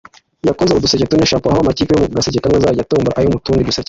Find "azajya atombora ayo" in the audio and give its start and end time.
2.57-3.27